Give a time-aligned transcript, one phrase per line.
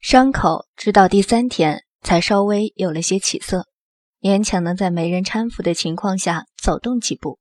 [0.00, 3.66] 伤口直到第三天才稍微有了些起色，
[4.20, 7.38] 勉强能在没人搀扶的情况下走动几步。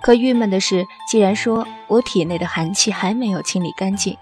[0.00, 4.16] 可郁闷的是，既然说我体内的寒气还没有清理干净，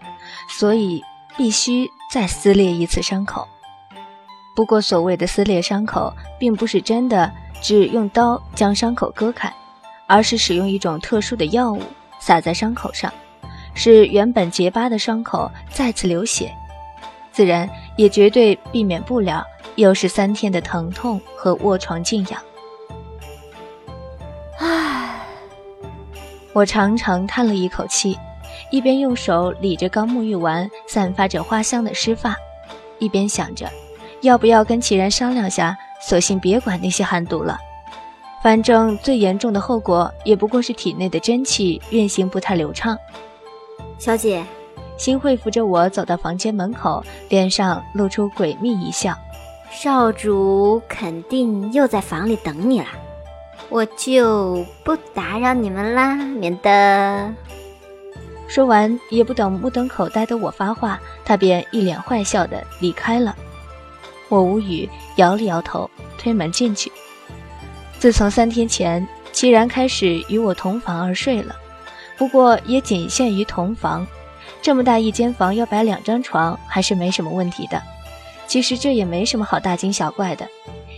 [0.48, 1.02] 所以
[1.36, 3.46] 必须再撕裂一次伤口。
[4.54, 7.30] 不过，所谓的撕裂伤口，并不是真的
[7.60, 9.52] 只用刀将伤口割开，
[10.06, 11.82] 而是使用一种特殊的药物
[12.20, 13.12] 撒在伤口上，
[13.74, 16.50] 使原本结疤的伤口再次流血。
[17.36, 19.44] 自然也绝对避免不了
[19.74, 22.42] 又是三天的疼痛和卧床静养。
[24.58, 25.20] 唉，
[26.54, 28.18] 我长长叹了一口气，
[28.70, 32.34] 一边用手理着刚沐浴完、散发着花香的湿发，
[32.98, 33.68] 一边想着，
[34.22, 37.58] 要不要跟齐然商量下，索性别管那些寒毒了。
[38.42, 42.96] 反正最严重的后果也不过是体内的真气运行不太流畅。
[43.98, 44.42] 小姐。
[44.96, 49.16] 新慧扶着我走到房间门口，脸上露出诡秘一笑。
[49.70, 52.86] 少主肯定又在房里等你了，
[53.68, 57.34] 我就不打扰你们啦，免得……
[58.48, 63.36] 说完，也不等目瞪口呆的我发话，他便一脸坏笑的离开了。
[64.28, 66.90] 我无语，摇了摇头，推门进去。
[67.98, 71.56] 自从三天前齐然开始与我同房而睡了，
[72.16, 74.06] 不过也仅限于同房。
[74.66, 77.80] 这么大一间房要摆两张床还是没什么问题的。
[78.48, 80.44] 其实这也没什么好大惊小怪的。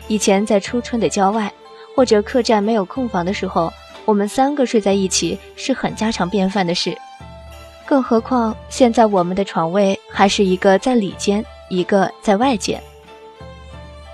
[0.06, 1.52] 以前在初春的郊外
[1.94, 3.70] 或者客栈没有空房的时候，
[4.06, 6.97] 我们三个睡在一起是很家常便饭的事。
[7.84, 12.82] 更何况现在我们的床位还是一个在里间，一个在外间。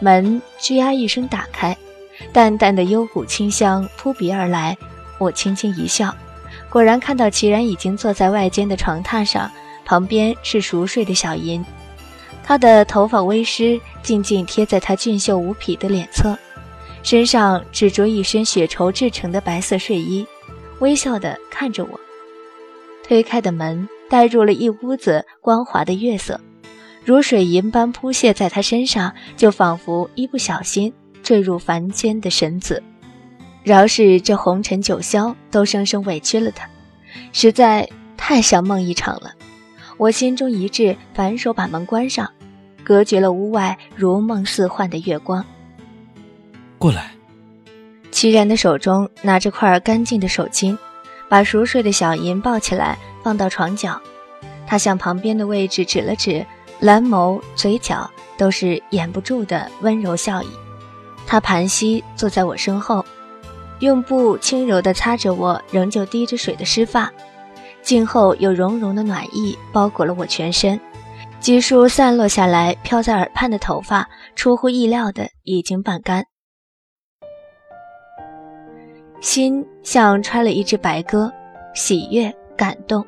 [0.01, 1.77] 门吱呀一声打开，
[2.33, 4.77] 淡淡的幽谷清香扑鼻而来，
[5.21, 6.13] 我轻轻一笑。
[6.75, 9.49] 果然看到齐然已经坐在外间的床榻上，
[9.85, 11.65] 旁边是熟睡的小银，
[12.43, 16.37] 她的头发微湿，静静贴在他俊秀无匹的脸侧，
[17.05, 20.27] 身上只着一身血绸制成的白色睡衣，
[20.81, 22.01] 微笑地看着我。
[23.05, 26.41] 推开的门带入了一屋子光滑的月色，
[27.05, 30.93] 如水银般铺泻在他身上，就仿佛一不小心
[31.23, 32.83] 坠入凡间的神子。
[33.65, 36.69] 饶是这红尘九霄都生生委屈了他，
[37.33, 39.33] 实在太像梦一场了。
[39.97, 42.31] 我心中一滞，反手把门关上，
[42.85, 45.43] 隔绝了屋外如梦似幻的月光。
[46.79, 47.11] 过来。
[48.11, 50.79] 齐然的手中拿着块干净的手巾，
[51.29, 54.01] 把熟睡的小银抱起来放到床角。
[54.67, 56.47] 他向旁边的位置指了指，
[56.79, 60.49] 蓝眸、嘴角都是掩不住的温柔笑意。
[61.27, 63.05] 他盘膝坐在我身后。
[63.81, 67.13] 用布轻柔地擦着我仍旧滴着水的湿发，
[67.83, 70.81] 静后有融融的暖意包裹了我全身，
[71.41, 76.25] 几束散落下来飘在耳畔的头发，出乎意料的已经半干。
[79.21, 81.33] 心像揣了一只白鸽，
[81.75, 83.05] 喜悦、感动，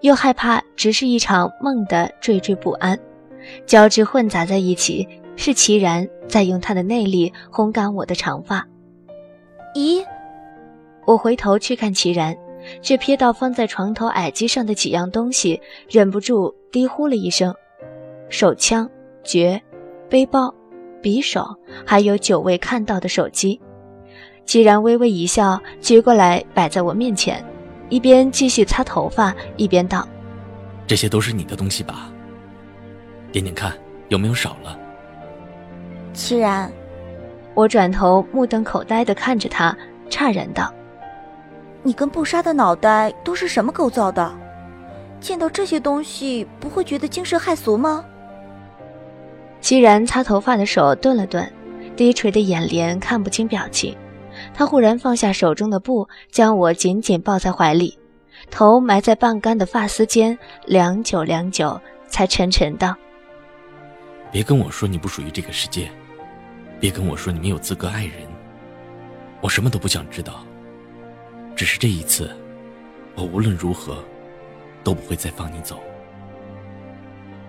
[0.00, 2.98] 又害怕只是一场梦的惴惴不安，
[3.66, 5.06] 交织混杂在一起。
[5.38, 8.66] 是齐然在用他的内力烘干我的长发。
[9.76, 10.02] 咦，
[11.04, 12.34] 我回头去看齐然，
[12.80, 15.60] 却瞥到放在床头矮机上的几样东西，
[15.90, 17.54] 忍不住低呼了一声
[18.30, 18.88] ：“手枪、
[19.22, 19.60] 爵、
[20.08, 20.52] 背包、
[21.02, 21.44] 匕首，
[21.84, 23.60] 还有久未看到的手机。”
[24.46, 27.44] 齐然微微一笑，接过来摆在我面前，
[27.90, 30.08] 一边继续擦头发，一边道
[30.88, 32.10] ：“这些都是你的东西吧？
[33.30, 33.76] 点点看，
[34.08, 34.78] 有没有少了？”
[36.14, 36.72] 齐然。
[37.56, 39.74] 我转头目瞪口呆地看着他，
[40.10, 40.70] 诧然道
[41.82, 44.30] ：“你跟布莎的脑袋都是什么构造的？
[45.20, 48.04] 见到这些东西不会觉得惊世骇俗吗？”
[49.62, 51.50] 齐然擦头发的手顿了顿，
[51.96, 53.96] 低垂的眼帘看不清表情。
[54.52, 57.98] 他忽然放下手中的布，将我紧紧抱在怀里，
[58.50, 62.94] 头埋在半干的发丝间，良久良久，才沉沉道
[64.30, 65.90] ：“别跟我说你不属于这个世界。”
[66.80, 68.14] 别跟我说你没有资格爱人，
[69.40, 70.44] 我什么都不想知道。
[71.54, 72.30] 只是这一次，
[73.14, 74.04] 我无论如何
[74.84, 75.80] 都不会再放你走。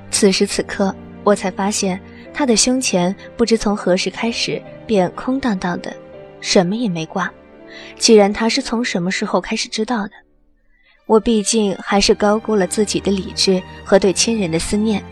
[0.10, 2.00] 此时此刻，我才发现
[2.34, 5.94] 他的胸前不知从何时开始便空荡荡的，
[6.40, 7.30] 什么也没挂。
[8.00, 10.12] 既然他是从什么时候开始知道的？
[11.06, 15.04] 我毕竟还是高估了自己的理智和对亲人的思念。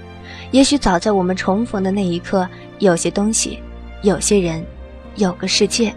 [0.52, 2.48] 也许早在我们重逢的那一刻，
[2.80, 3.60] 有些东西。
[4.06, 4.64] 有些人，
[5.16, 5.92] 有个世界，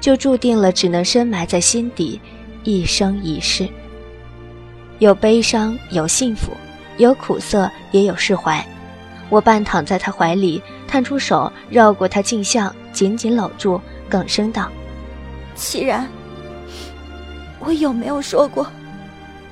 [0.00, 2.18] 就注定了只能深埋在心底，
[2.64, 3.68] 一生一世。
[4.98, 6.52] 有悲伤，有幸福，
[6.96, 8.66] 有苦涩，也有释怀。
[9.28, 13.78] 我半躺在他怀里，探出手绕过他镜像，紧紧搂住，
[14.10, 14.66] 哽声道
[15.54, 16.08] ：“齐然，
[17.58, 18.66] 我有没有说过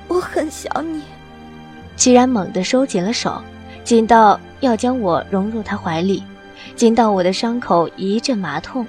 [0.09, 1.03] 我很想你？”
[1.95, 3.39] 齐然猛地收紧了手，
[3.85, 6.23] 紧到要将我融入他怀里，
[6.77, 8.87] 紧到我的伤口一阵麻痛，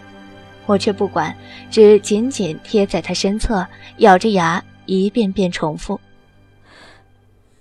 [0.66, 1.36] 我却不管，
[1.70, 3.66] 只紧紧贴在他身侧，
[3.98, 6.00] 咬着牙一遍遍重复：“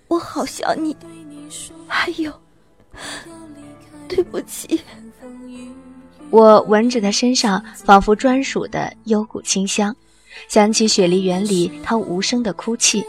[0.07, 0.95] 我好想你。”
[1.87, 2.31] 还有。
[4.07, 4.81] 对不起，
[6.29, 9.95] 我闻着他身上仿佛专属的幽谷清香，
[10.47, 13.03] 想起雪梨园里他无声的哭泣，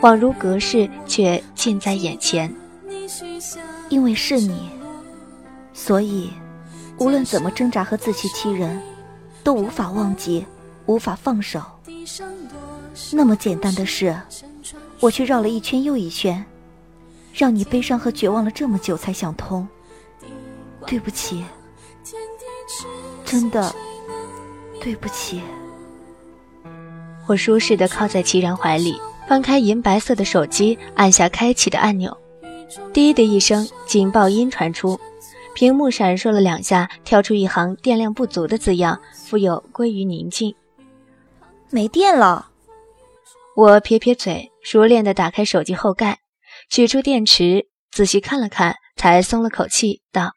[0.00, 2.52] 恍如隔世，却近在眼前。
[3.88, 4.70] 因为是你，
[5.80, 6.30] 所以
[6.98, 8.78] 无论怎么挣扎和自欺欺人，
[9.42, 10.44] 都无法忘记，
[10.84, 11.58] 无法放手。
[13.10, 14.14] 那么简单的事，
[15.00, 16.44] 我却绕了一圈又一圈。
[17.32, 19.66] 让你悲伤和绝望了这么久才想通，
[20.86, 21.42] 对不起，
[23.24, 23.74] 真的
[24.82, 25.40] 对不起。
[27.26, 32.14] 我舒适的靠在齐然怀里，翻开银白色的手机，按下开启的按钮，
[32.92, 35.00] 滴的一声警报音传出，
[35.54, 40.54] 屏幕闪烁了两下，跳出一行电量不足的字样，复又归于宁静。
[41.70, 42.50] 没电了。
[43.56, 46.20] 我撇撇嘴，熟练的打开手机后盖。
[46.68, 50.34] 取出电池，仔细看了看，才松了口气，道：“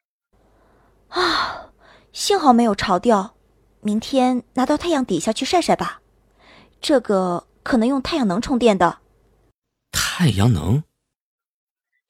[1.09, 1.69] 啊，
[2.11, 3.35] 幸好没有潮掉，
[3.81, 6.01] 明天拿到太阳底下去晒晒吧。
[6.81, 8.99] 这个可能用太阳能充电的。”
[9.91, 10.83] 太阳能？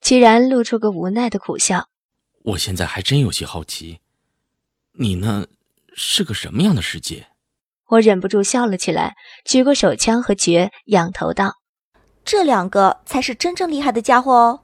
[0.00, 1.88] 齐然露出个无奈的苦笑。
[2.44, 4.00] 我现在还真有些好奇，
[4.92, 5.46] 你那
[5.94, 7.28] 是个什么样的世界？
[7.88, 11.54] 我忍不住笑了起来，举过手枪和爵，仰头道。
[12.22, 14.60] 这两个才是真正厉害的家伙哦！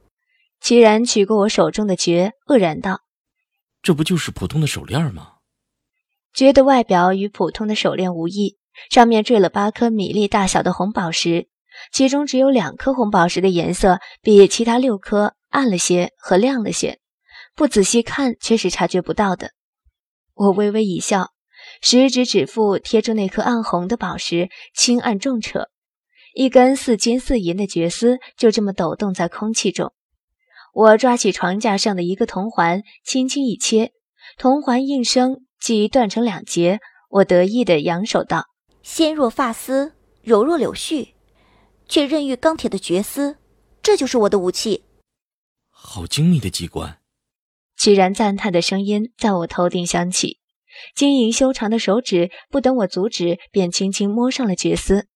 [0.59, 3.01] 齐然取过我手中的爵，愕然道
[3.81, 5.37] ：“这不就是普通的手链吗？”
[6.35, 8.57] 绝的外表与普通的手链无异，
[8.91, 11.47] 上面缀了八颗米粒大小的红宝石，
[11.91, 16.99] 其中只有两颗红宝石的颜色比其他六颗暗了些和亮了些，
[17.61, 19.51] 不仔细看却是察觉不到的。
[20.33, 21.27] 我微微一笑，
[21.79, 25.67] 食指指腹贴住那颗暗红的宝石，轻按重扯。
[26.33, 29.93] 一根似金似银的绝丝就这么抖动在空气中。
[30.73, 33.91] 我抓起床架上的一个铜环，轻轻一切，
[34.39, 36.79] 铜环应声即断成两截。
[37.09, 38.47] 我得意地扬手道
[38.81, 39.93] ：“纤若发丝，
[40.23, 41.09] 柔若柳絮，
[41.87, 43.37] 却韧欲钢铁的绝丝，
[43.83, 44.83] 这就是我的武器。”
[45.69, 47.00] 好精密的机关！
[47.81, 50.37] 齐然赞叹的声音在我头顶响起。
[50.93, 55.07] 晶莹修长的手指不等我阻止，便轻轻摸上了绝丝。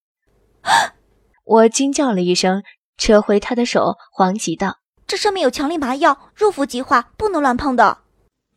[1.45, 2.63] 我惊叫了一声，
[2.97, 7.99] 扯回他的手，黄急道：“这上面有强力麻药，入服即化，不能乱碰的。”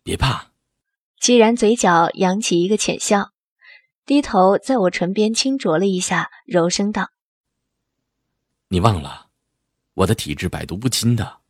[0.02, 0.52] 别怕。
[1.20, 3.32] 既然嘴角扬起一个浅笑，
[4.06, 7.10] 低头在我唇边轻啄了一下，柔声道
[8.68, 9.26] ：“你忘了，
[9.92, 11.40] 我的体质百毒不侵的。”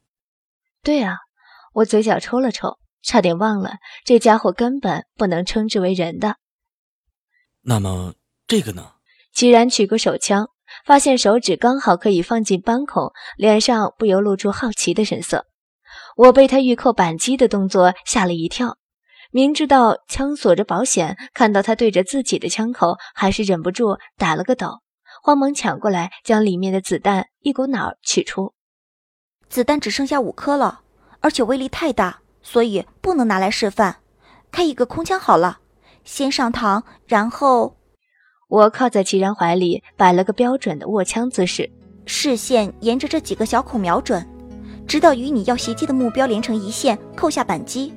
[0.83, 1.19] 对啊，
[1.75, 3.75] 我嘴角抽了抽，差点忘了，
[4.05, 6.37] 这家伙根本不能称之为人的。
[7.63, 8.15] 那么
[8.47, 8.93] 这个呢？
[9.33, 10.49] 既然取过手枪。
[10.85, 15.47] 发现手指刚好可以放进扳孔，脸上不由露出好奇的神色。
[16.15, 18.77] 我被他欲扣扳机的动作吓了一跳，
[19.31, 24.81] 明知道枪锁着保险，看到他对着自己的枪口，还是忍不住打了个抖，
[25.23, 28.53] 慌忙抢过来，将里面的子弹一股脑取出。
[29.49, 30.83] 子弹只剩下五颗了，
[31.29, 33.97] 而且威力太大，所以不能拿来示范。
[34.51, 35.59] 开一个空枪好了，
[36.03, 37.77] 先上膛，然后。
[38.49, 41.71] 我靠在齐然怀里，摆了个标准的握枪姿势，
[42.07, 44.27] 视线沿着这几个小孔瞄准，
[44.87, 47.93] 直到与你要袭击的目标连成一线，扣下扳机。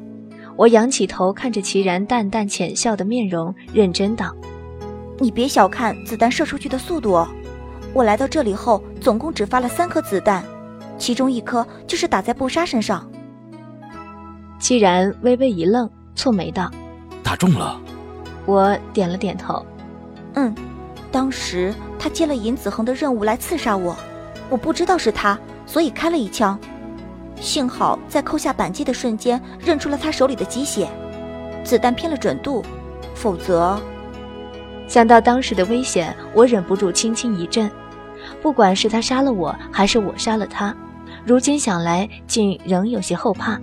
[0.58, 4.36] 我仰起头看着齐然淡淡浅笑的面容，认真道
[5.20, 7.26] ：“你别小看子弹射出去的速度哦，
[7.94, 10.44] 我来到这里后，总共只发了三颗子弹，
[10.98, 13.10] 其中一颗就是打在布莎身上。”
[14.62, 16.70] 齐然微微一愣，蹙眉道
[17.24, 17.82] ：“打中了。”
[18.46, 19.66] 我点了点头。
[20.36, 20.54] 嗯，
[21.12, 23.96] 当时他接了尹子恒的任务来刺杀我，
[24.50, 26.58] 我不知道是他，所以开了一枪。
[27.38, 30.88] 幸好在扣下扳机的瞬间认出了他手里的鸡血，
[31.64, 32.64] 子弹偏了准度，
[33.16, 33.80] 否则……
[34.88, 37.70] 想到当时的危险，我忍不住轻轻一震。
[38.44, 40.76] 不管是他杀了我，还是我杀了他，
[41.26, 43.60] 如今想来竟仍有些后怕。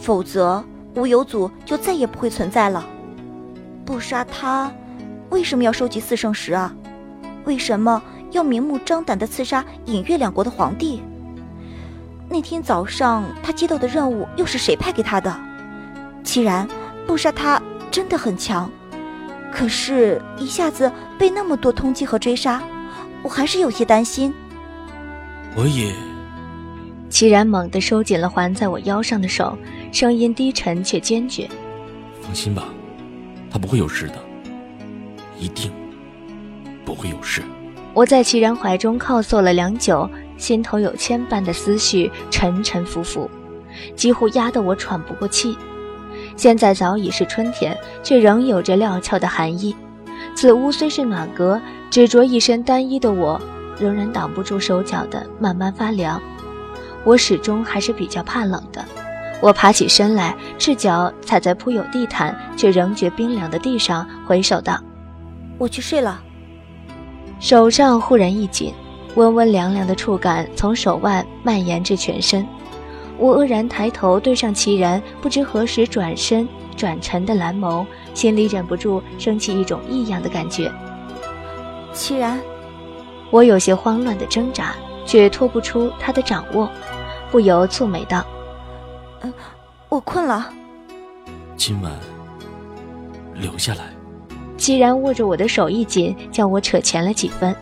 [0.00, 0.64] 否则
[0.94, 2.84] 无有组就再也不会存在了。
[3.84, 4.72] 不杀他。
[5.30, 6.74] 为什么要收集四圣石啊？
[7.44, 8.02] 为什么
[8.32, 11.02] 要明目张胆的刺杀隐月两国的皇帝？
[12.28, 15.34] 那天早上他接到的任务又是谁派给他的？
[16.24, 16.66] 既然
[17.06, 18.68] 不杀他真的很强，
[19.52, 22.60] 可是一下子被那么多通缉和追杀，
[23.22, 24.34] 我还是有些担心。
[25.56, 25.92] 我也。
[27.08, 29.56] 齐然猛地收紧了环在我腰上的手，
[29.92, 31.48] 声音低沉却坚决
[32.22, 32.64] ：“放心吧，
[33.50, 34.14] 他不会有事的，
[35.38, 35.70] 一定
[36.84, 37.42] 不会有事。”
[37.92, 43.28] 我在齐然怀中靠坐了良久，心头有千般的思绪沉沉浮浮，
[43.96, 45.58] 几乎压得我喘不过气。
[46.36, 49.74] 现在早已是春天，却仍有着料峭的寒意。
[50.36, 53.40] 此屋虽是暖阁，只着一身单衣的我，
[53.78, 56.22] 仍然挡不住手脚的慢慢发凉。
[57.04, 58.84] 我始终还是比较怕冷的。
[59.42, 64.78] 我爬起身来，赤脚踩在铺有地毯却仍觉冰凉的地上，回首道
[65.56, 66.20] ：“我去睡了。”
[67.40, 68.74] 手上忽然一紧，
[69.14, 72.46] 温温凉凉的触感从手腕蔓延至全身。
[73.16, 80.70] 我愕然抬头对上齐然不知何时转身转沉的蓝眸，心里忍不住升起一种异样的感觉。
[81.94, 82.38] 齐然，
[83.30, 84.74] 我有些慌乱的挣扎，
[85.06, 86.70] 却脱不出他的掌握，
[87.30, 88.24] 不由蹙眉道
[89.22, 89.32] ：“嗯，
[89.88, 90.52] 我困了。
[91.56, 91.92] 今晚
[93.34, 93.84] 留下来。”
[94.56, 97.56] 既然握着我的手一紧，将我扯前了几分。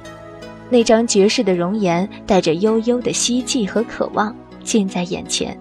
[0.69, 4.35] 那张绝世的容颜，带着悠悠的希冀和渴望，
[4.65, 5.57] 近在眼前。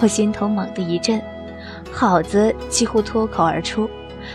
[0.00, 1.22] 我心头猛地一震，
[1.92, 3.88] 好字几乎脱口而出，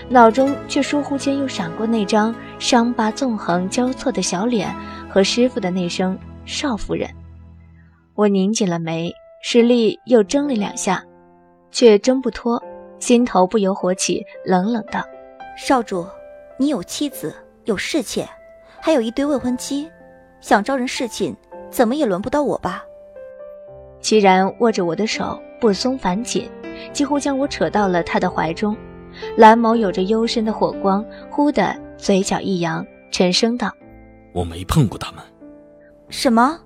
[0.07, 4.73] 脑中却疏忽间又闪过那张伤疤纵横交错的小脸
[5.09, 7.09] 和师傅的那声“少夫人”。
[8.13, 11.03] 我拧紧了眉，使力又挣了两下，
[11.71, 12.61] 却挣不脱，
[12.99, 15.03] 心头不由火起，冷冷道。
[15.57, 16.05] 少主，
[16.57, 17.33] 你有妻子，
[17.65, 18.27] 有侍妾，
[18.79, 19.89] 还有一堆未婚妻，
[20.41, 21.35] 想招人侍寝，
[21.69, 22.83] 怎么也轮不到我吧？
[24.01, 26.49] 齐然握着我的手不松反紧，
[26.93, 28.75] 几乎将我扯到了他的怀中，
[29.35, 33.69] 蓝眸有着幽深的火光，忽的嘴角一扬，沉声道
[34.33, 35.23] ：“我没碰过他们。”
[36.07, 36.57] 什么？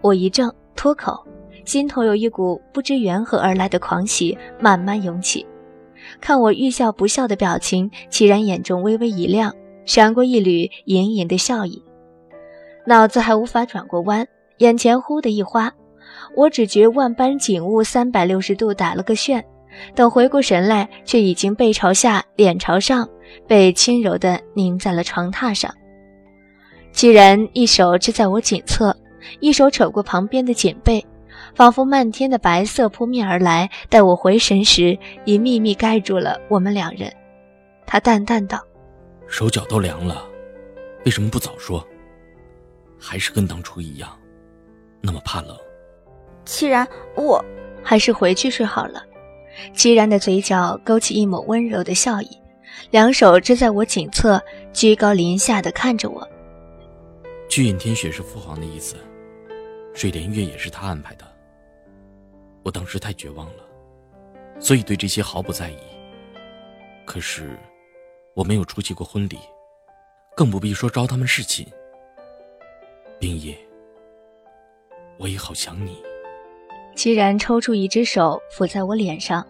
[0.00, 1.22] 我一怔，脱口，
[1.64, 5.46] 心头有一股不知缘何而来的狂喜慢慢涌起。
[6.20, 9.54] 看我欲笑不笑的表情，齐然眼中微微一亮，
[9.84, 11.82] 闪过一缕盈盈的笑意。
[12.84, 14.26] 脑子还无法转过弯，
[14.58, 15.72] 眼前忽的一花，
[16.36, 19.44] 我只觉万般景物三百六十度打了个旋，
[19.94, 23.08] 等回过神来，却已经背朝下，脸朝上，
[23.46, 25.72] 被轻柔地拧在了床榻上。
[26.92, 28.94] 齐然一手支在我颈侧，
[29.38, 31.02] 一手扯过旁边的锦被。
[31.54, 37.12] 仿佛漫天的白色扑面而来，待我回神时，已秘密盖住了我们两人。
[37.86, 38.64] 他淡淡道
[39.28, 40.24] ：“手脚都凉了，
[41.04, 41.86] 为什么不早说？
[42.98, 44.08] 还是跟当初一样，
[45.00, 45.56] 那么怕冷。”
[46.44, 47.44] 既然，我
[47.82, 49.02] 还是回去睡好了。
[49.74, 52.28] 凄然的嘴角勾起一抹温柔的笑意，
[52.90, 54.42] 两手支在我颈侧，
[54.72, 56.26] 居高临下的看着我。
[57.48, 58.96] 巨印天雪是父皇的意思，
[59.92, 61.31] 水莲月也是他安排的。
[62.62, 63.64] 我当时太绝望了，
[64.58, 65.76] 所以对这些毫不在意。
[67.04, 67.58] 可是，
[68.34, 69.38] 我没有出席过婚礼，
[70.36, 71.66] 更不必说招他们侍寝。
[73.18, 73.56] 冰夜，
[75.18, 76.02] 我也好想你。
[76.94, 79.46] 齐然抽出一只手抚在我脸上，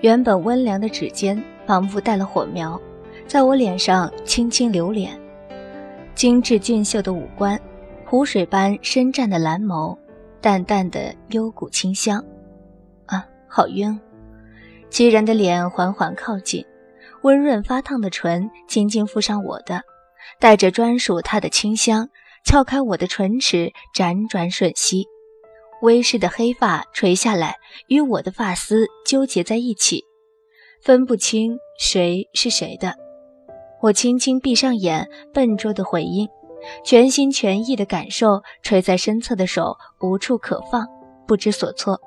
[0.00, 2.80] 原本温凉的指尖仿佛带了火苗，
[3.26, 5.18] 在我脸上轻轻流连。
[6.14, 7.60] 精致俊秀的五官，
[8.04, 9.96] 湖水般深湛的蓝眸，
[10.40, 12.24] 淡淡的幽谷清香。
[13.48, 13.98] 好晕，
[14.90, 16.64] 齐然的脸缓缓靠近，
[17.22, 19.82] 温润发烫的唇轻轻附上我的，
[20.38, 22.08] 带着专属他的清香，
[22.44, 25.06] 撬开我的唇齿，辗转吮吸，
[25.82, 27.56] 微湿的黑发垂下来，
[27.88, 30.04] 与我的发丝纠结在一起，
[30.82, 32.94] 分不清谁是谁的。
[33.82, 36.28] 我轻轻闭上眼，笨拙的回应，
[36.84, 40.86] 全心全意的感受垂在身侧的手无处可放，
[41.26, 42.00] 不知所措。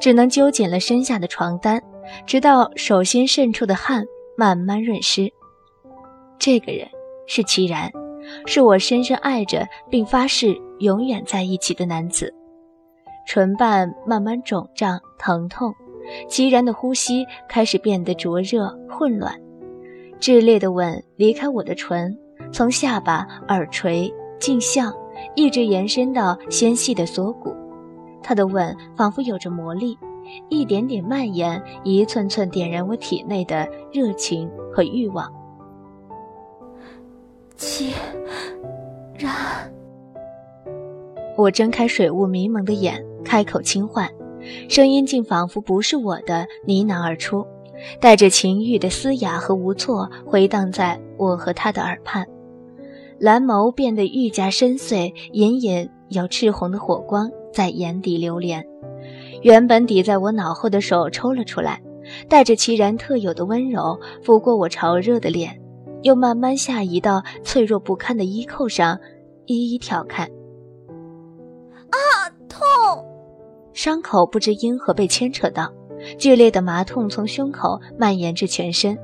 [0.00, 1.82] 只能揪紧了身下的床单，
[2.26, 4.04] 直到手心渗出的汗
[4.36, 5.32] 慢慢润湿。
[6.38, 6.88] 这个人
[7.26, 7.90] 是齐然，
[8.46, 12.34] 是我深深爱着并发誓永远在一起的男子。
[13.26, 15.72] 唇瓣慢慢肿胀疼痛，
[16.28, 19.38] 齐然的呼吸开始变得灼热混乱，
[20.18, 22.16] 炽烈的吻离开我的唇，
[22.52, 24.92] 从下巴、耳垂、颈项，
[25.36, 27.54] 一直延伸到纤细的锁骨。
[28.22, 29.98] 他的吻仿佛有着魔力，
[30.48, 35.32] 一点点蔓延，一寸寸点燃我体内的热情和欲望。
[37.56, 37.92] 既
[39.18, 39.34] 然，
[41.36, 44.08] 我睁开水雾迷蒙的眼，开口轻唤，
[44.68, 47.46] 声音竟仿佛不是我的，呢喃而出，
[48.00, 52.26] 带着情欲的嘶哑和无措，回荡在我和他的耳畔。
[53.18, 58.64] 蓝眸变得愈加深邃，隐隐有赤红的火光在眼底流连。
[59.42, 61.80] 原本抵在我脑后的手抽了出来，
[62.28, 65.58] 带着其然特有的温柔，拂过我潮热的脸，
[66.02, 68.98] 又慢慢下移到脆弱不堪的衣扣上，
[69.46, 70.26] 一一挑看。
[71.90, 71.98] 啊，
[72.48, 72.62] 痛！
[73.72, 75.72] 伤口不知因何被牵扯到，
[76.18, 78.98] 剧烈的麻痛从胸口蔓延至全身。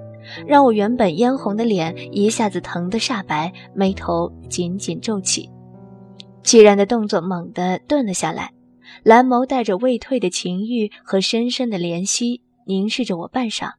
[0.45, 5.49] 让我原本嫣红的脸一下子疼得煞白，眉头紧紧皱起。
[6.47, 8.53] 齐然的动作猛地顿了下来，
[9.03, 13.73] 蓝眸带着未退的情欲和深深的怜惜凝视着我半晌，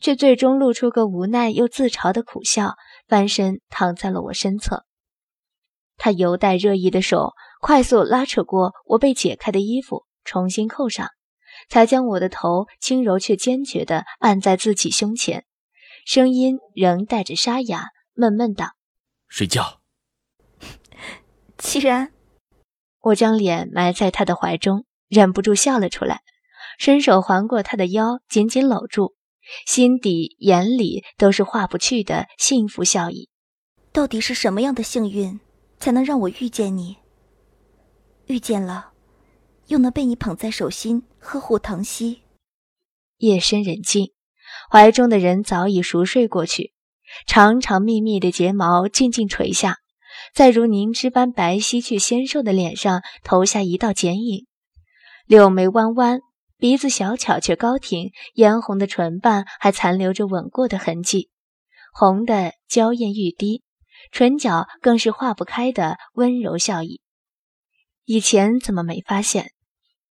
[0.00, 2.76] 却最终露出个无奈又自嘲的苦笑，
[3.08, 4.84] 翻身躺在了我身侧。
[5.96, 11.08] 他犹带热意的手快速拉扯过我被解开的衣服，重新扣上，
[11.68, 15.44] 才将我的头轻柔却坚决地按在自己胸前。
[16.04, 18.74] 声音仍带着沙哑，闷闷道
[19.26, 19.80] ：“睡觉。”
[21.68, 22.12] 既然，
[23.00, 26.22] 我将脸埋在他的怀中，忍不住笑了出来，
[26.78, 29.16] 伸手环过他的腰，紧紧搂住，
[29.66, 33.28] 心底眼里都是化不去的幸福笑意。
[33.92, 35.40] 到底是什么样的幸运，
[35.80, 36.98] 才能让我遇见你？
[38.26, 38.92] 遇见了，
[39.66, 42.22] 又能被你捧在手心，呵护疼惜。
[43.18, 44.12] 夜深人静。
[44.70, 46.72] 怀中的人早已熟睡过去，
[47.26, 49.78] 长长密密的睫毛静静垂下，
[50.36, 54.44] 在如凝脂般白皙却纤瘦的脸上投下一道剪影。
[55.24, 56.20] 柳眉弯弯，
[56.58, 61.30] 鼻子小巧却高挺，嫣红的唇瓣还残留着吻过的痕迹，
[61.90, 63.62] 红的娇艳欲滴，
[64.12, 67.00] 唇角更是化不开的温柔笑意。
[68.04, 69.52] 以前怎么没发现？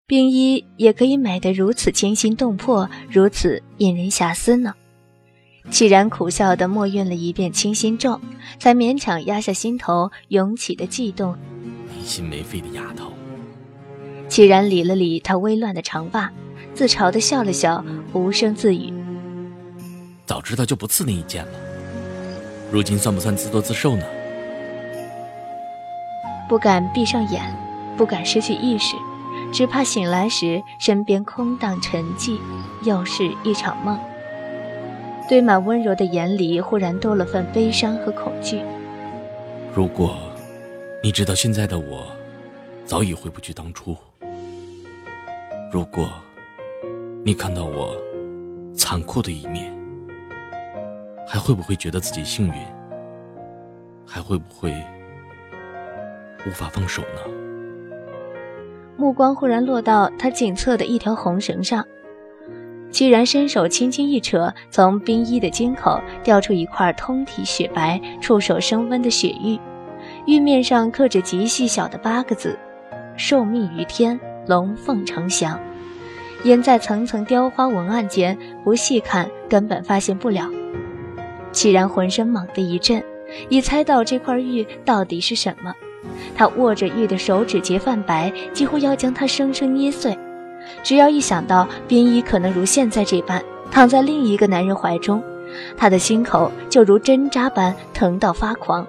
[0.07, 4.73] 冰衣也可以美得如此惊心动魄，如此引人遐思呢？
[5.71, 8.19] 凄然苦笑地默念了一遍清心咒，
[8.59, 11.35] 才勉强压下心头涌起的悸动。
[11.87, 13.11] 没心没肺的丫头。
[14.29, 16.31] 凄然理了理她微乱的长发，
[16.73, 18.93] 自嘲地笑了笑，无声自语
[20.25, 21.51] ：“早知道就不刺那一剑了。
[22.71, 24.05] 如今算不算自作自受呢？”
[26.47, 27.41] 不敢闭上眼，
[27.97, 28.95] 不敢失去意识。
[29.51, 32.39] 只怕醒来时，身边空荡沉寂，
[32.83, 33.99] 又是一场梦。
[35.27, 38.61] 堆满温柔的眼里，忽然多了份悲伤和恐惧。
[39.73, 40.15] 如果
[41.03, 42.05] 你知道现在的我，
[42.85, 43.95] 早已回不去当初。
[45.71, 46.07] 如果
[47.23, 47.97] 你看到我
[48.75, 49.73] 残酷的一面，
[51.27, 52.53] 还会不会觉得自己幸运？
[54.05, 54.71] 还会不会
[56.45, 57.21] 无法放手呢？
[58.95, 61.85] 目光忽然落到他颈侧的一条红绳上，
[62.91, 69.59] 齐然伸手轻轻一扯，从冰衣的襟口掉出一块通体雪白、触手生温的雪玉，
[70.25, 72.57] 玉面上刻着极细小的八个字
[73.17, 74.17] ：“受命于天，
[74.47, 75.59] 龙凤呈祥。”
[76.43, 80.49] 掩在层层雕花文案间，不细看根本发现不了。
[81.51, 83.03] 齐然浑身猛地一震，
[83.49, 85.73] 已猜到这块玉到底是什么。
[86.35, 90.15] 他握着玉的手指节泛白，几乎要将它生生捏碎。
[90.83, 95.23] 只要一想到冰衣可能如现在这般躺在另一个男人怀中，
[95.77, 98.85] 他的心口就如针扎般疼到发狂，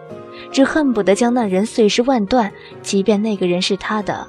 [0.51, 4.27] 只恨不得将那人碎尸万段，即便那个人是他的。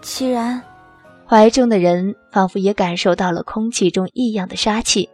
[0.00, 0.60] 齐然，
[1.26, 5.08] 怀中的人仿佛也感受到了空气中异样的杀气，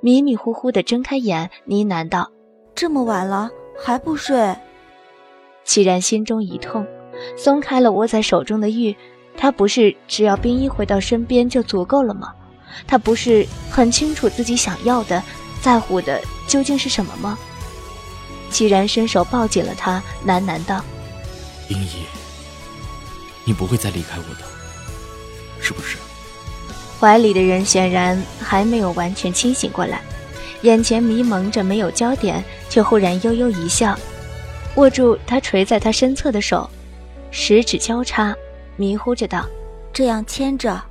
[0.00, 2.30] 迷迷糊糊地睁开眼，呢喃道
[2.74, 4.54] ：“这么晚了还不睡？”
[5.64, 6.86] 齐然心中一痛，
[7.36, 8.94] 松开了握在手中的玉。
[9.36, 12.32] 他不是只要冰一回到身边就足够了吗？
[12.86, 15.22] 他不是很清楚自己想要的、
[15.60, 17.38] 在乎的究竟是什么吗？
[18.50, 20.84] 齐然伸手抱紧了他，喃喃道
[21.68, 22.04] ：“冰一，
[23.44, 24.44] 你不会再离开我的，
[25.60, 25.96] 是不是？”
[27.00, 30.00] 怀里的人显然还没有完全清醒过来，
[30.62, 33.98] 眼前迷蒙着没有焦点，却忽然悠悠一笑。
[34.76, 36.68] 握住他垂在他身侧的手，
[37.30, 38.34] 十指交叉，
[38.76, 39.46] 迷糊着道
[39.92, 40.82] ：“这样牵着，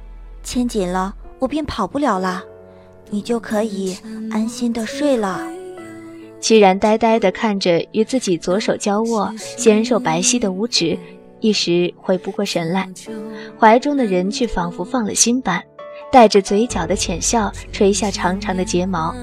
[0.43, 2.43] 牵紧了，我便跑不了了，
[3.09, 3.97] 你就可以
[4.31, 5.41] 安心的睡了。”
[6.39, 10.97] 齐然呆呆地看着与自己左手交握、纤瘦白皙的五指，
[11.39, 12.89] 一时回不过神来。
[13.57, 15.63] 怀中的人却仿佛放了心般，
[16.11, 19.15] 带着嘴角的浅笑，垂下长长的睫毛，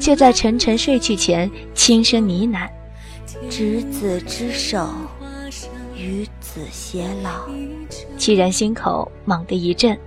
[0.00, 2.68] 却在沉沉睡去前轻声呢喃。
[3.50, 4.88] 执子之手，
[5.94, 6.41] 与子。
[6.52, 7.48] 死偕老。
[8.18, 9.98] 凄然心口猛地一震，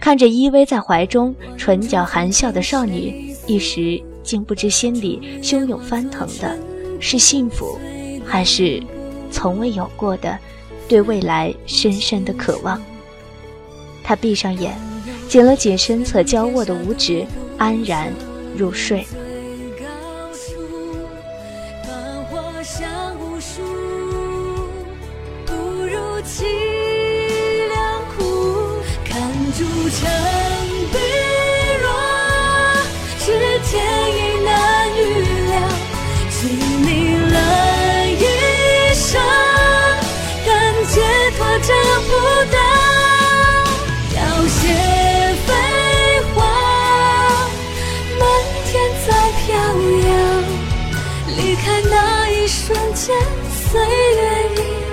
[0.00, 6.58] 看着依偎在怀中、唇角含笑的少女，一时竟不知心里汹涌翻腾的
[6.98, 7.78] 是幸福，
[8.24, 8.82] 还是
[9.30, 10.38] 从未有过的
[10.88, 12.80] 对未来深深的渴望。
[14.02, 14.74] 他闭上眼，
[15.28, 17.26] 紧了紧身侧交握的五指，
[17.58, 18.10] 安然
[18.56, 19.06] 入睡。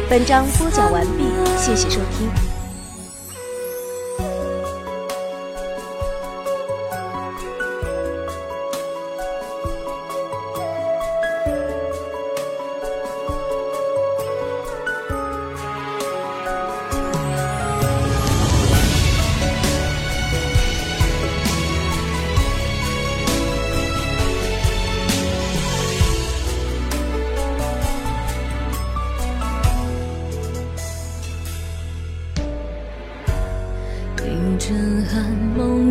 [0.09, 1.23] 本章播讲完毕，
[1.55, 2.58] 谢谢收听。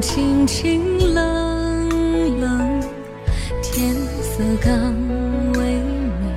[0.00, 2.80] 轻轻冷冷，
[3.62, 4.72] 天色刚
[5.54, 6.32] 微明，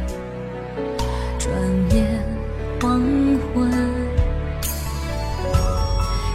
[1.38, 1.48] 转
[1.92, 2.04] 眼
[2.82, 3.00] 黄
[3.54, 3.72] 昏。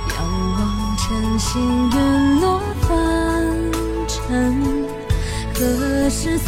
[0.08, 0.16] 仰
[0.52, 2.88] 望晨星陨落凡
[4.06, 4.54] 尘，
[5.52, 6.38] 何时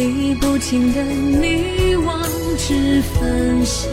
[0.00, 3.92] 理不清的迷惘，只分享，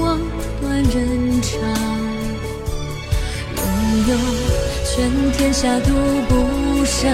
[0.00, 0.20] 望
[0.60, 1.58] 断人肠。
[3.56, 3.64] 拥
[4.06, 4.16] 有
[4.84, 5.90] 全天下都
[6.28, 7.10] 不伤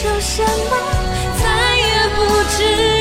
[0.00, 0.76] 求什么，
[1.42, 2.97] 再也不知道。